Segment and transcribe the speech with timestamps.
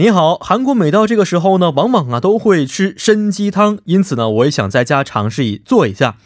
[0.00, 6.16] 你好，韩国每到这个时候呢，往往啊都会吃参鸡汤，因此呢，我也想在家尝试一做一下。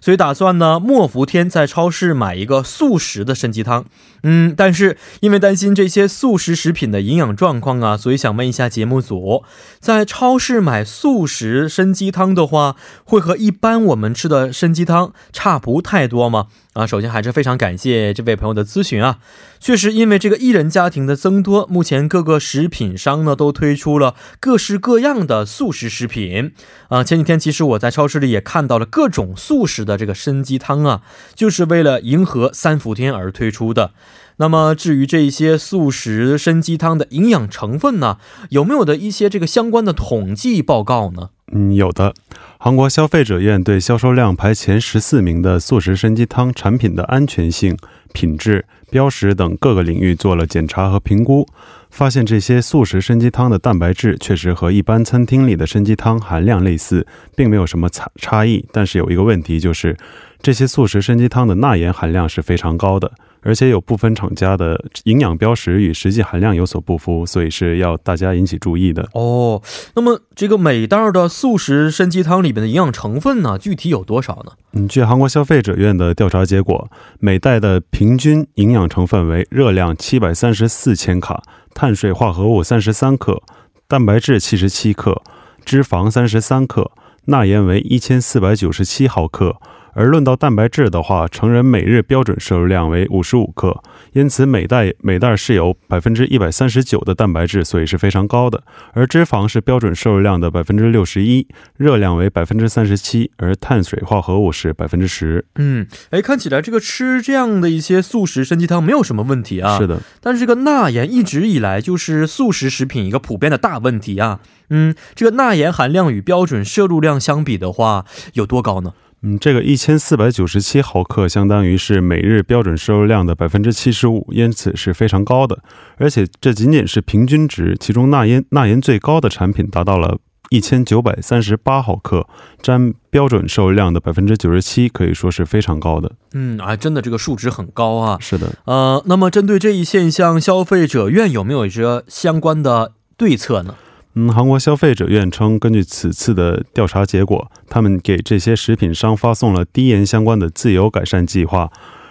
[0.00, 3.86] 所以打算呢，莫福天在超市买一个速食的参鸡汤。
[4.22, 9.42] 嗯，但是因为担心这些速食食品的营养状况啊，所以想问一下节目组，
[9.80, 16.46] 在超市买速食参鸡汤的话，会和一般我们吃的参鸡汤差不太多吗？
[16.74, 19.18] 啊，首先还是非常感谢这位朋友的咨询啊。
[19.60, 26.52] 确实，因为这个一人家庭的增多，目前各个食品商呢都推出了各式各样的速食食品
[26.88, 27.04] 啊。
[27.04, 31.02] 前几天其实我在超市里也看到了各种速食的这个参鸡汤啊，
[31.36, 33.92] 就是为了迎合三伏天而推出的。
[34.38, 38.18] 那么至于这些素食参鸡汤的营养成分呢，
[38.50, 41.30] 有没有的一些这个相关的统计报告呢？
[41.52, 42.14] 嗯，有的。
[42.58, 47.76] 韩国消费者院对销售量排前十四名的素食参鸡汤产品的安全性、
[48.12, 51.46] 品质、标识等各个领域做了检查和评估，
[51.90, 58.64] 发现这些素食参鸡汤的蛋白质确实和一般餐厅里的参鸡汤含量类似，并没有什么差差异。
[58.72, 59.96] 但是有一个问题就是，
[60.40, 63.12] 这些素食参鸡汤的钠盐含量是非常高的。
[63.44, 69.62] 而且有部分厂家的营养标识与实际含量有所不符，所以是要大家引起注意的哦。
[69.94, 74.52] 那么这个每袋的素食参鸡汤里面的营养成分呢，具体有多少呢？
[74.72, 81.42] 嗯，据韩国消费者院的调查结果，每袋的平均营养成分为热量七百三十四千卡，
[81.74, 83.42] 碳水化合物三十三克，
[83.86, 85.22] 蛋白质七十七克，
[85.64, 86.90] 脂肪三十三克，
[87.26, 89.56] 钠盐为一千四百九十七毫克。
[89.94, 93.82] 而论到蛋白质的话，成人每日标准摄入量为五十五克，
[94.12, 98.62] 因此每袋每袋是有百分之一百三十九的蛋白质，所以是非常高的。
[98.92, 101.46] 而脂肪是标准摄入量的百分之六十一，
[101.76, 105.44] 热量为百分之三十七，而碳水化合物是百分之十。
[105.56, 109.78] 嗯，哎，看起来这个吃这样的一些素食参鸡汤没有什么问题啊。
[109.78, 114.40] 是的，但是这个钠盐一直以来就是素食食品一个普遍的大问题啊。
[114.70, 118.94] 嗯，这个钠盐含量与标准摄入量相比的话，有多高呢？
[119.26, 125.60] 嗯，这个一千四百九十七毫克相当于是每日标准摄入量的百分之七十五，因此是非常高的。
[125.96, 130.18] 而且这仅仅是平均值，其中钠盐钠盐最高的产品达到了
[130.50, 132.28] 一千九百三十八毫克，
[132.60, 136.12] 占标准摄入量的百分之九十七，可以说是非常高的。
[136.34, 138.18] 嗯，啊，真的这个数值很高啊。
[138.20, 138.52] 是的。
[138.66, 143.74] 呃，那么针对这一现象，消费者院有没有一些相关的对策呢？
[144.16, 151.70] 嗯，韩国消费者院称，根据此次的调查结果，他们给这些食品商发送了低盐相关的自由改善计划。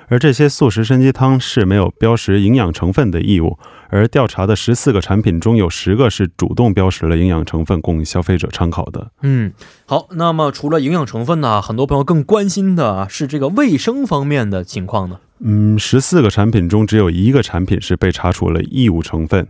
[0.09, 3.57] 而这些素食参鸡汤是没有标识营养成分的义务。
[3.89, 9.11] 而调查的十四个产品中有十个是主动标识了营养成分供消费者参考的。
[9.21, 9.53] 嗯，
[9.85, 15.19] 好，那么除了营养成分呢，很多朋友更关心的是这个卫生方面的情况呢。
[15.39, 19.47] 嗯，十四个产品中只有一个产品是被查处了异物成分。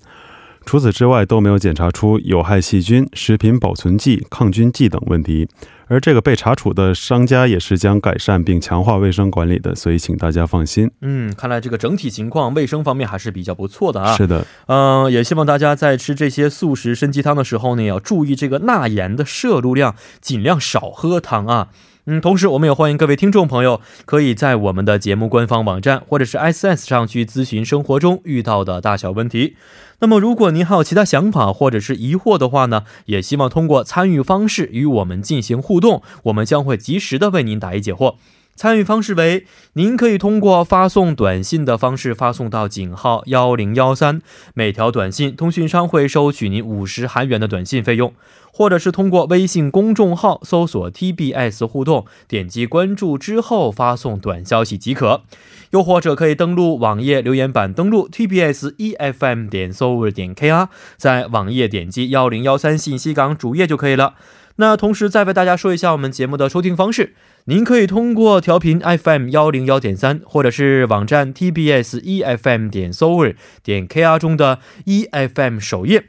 [0.66, 5.48] 除此之外都没有检查出有害细菌、食品保存剂、抗菌剂等问题，
[5.88, 10.90] 而这个被查处的商家也是将改善并强化卫生管理的，所以请大家放心。
[11.02, 14.16] 嗯，看来这个整体情况卫生方面还是比较不错的啊。
[14.16, 21.68] 是的，嗯，也希望大家在吃这些素食参鸡汤的时候呢，要注意这个钠盐的摄入量，尽量少喝汤啊。
[22.06, 29.56] 嗯，同时我们也欢迎各位听众朋友可以在我们的节目官方网站或者是 S S 上去咨询生活中遇到的大小问题。
[30.00, 38.16] 那么，如果您还有其他想法或者是疑惑的话呢，也希望通过参与方式与我们进行互动，我们将会及时的为您答疑解惑。
[38.56, 44.22] 参与方式为：您可以通过发送短信的方式发送到井号幺零幺三，
[44.54, 48.14] 每条短信通讯商会收取您五十韩元的短信费用。
[48.56, 55.24] 或者是通过微信公众号搜索 TBS 互动，点击关注之后发送短消息即可。
[55.72, 60.68] 又或者可以登录网页留言板，登录 TBS EFM 点 s o 点 KR，
[60.98, 64.14] 在网页点击幺零幺三信息港主页就可以了。
[64.58, 67.16] 那同时再为大家说一下我们节目的收听方式，
[67.46, 73.26] 您可以通过调频 FM 幺零幺点三，或者是网站 TBS EFM 点 s o
[73.64, 76.06] 点 KR 中的 EFM 首页。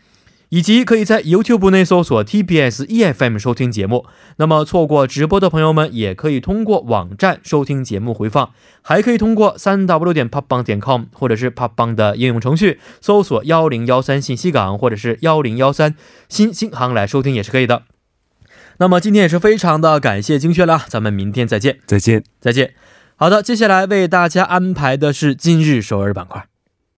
[0.51, 4.07] 以及可以在 YouTube 内搜索 TBS EFM 收听节目。
[4.37, 8.51] 那么错过直播的朋友们，也可以通过网站收听节目回放，
[8.81, 15.97] 还可以通过三 W 点 popbang 点 com 或者是 popbang 的应用程序搜索幺零幺三信息港或者是幺零幺三
[16.29, 17.83] 新星航来收听也是可以的。
[18.79, 22.25] 那么今天也是非常的感谢精确了，咱们明天再见，再见。
[22.41, 22.75] 再见。
[23.17, 26.54] 好的，接下来为大家安排的是今日首尔板块。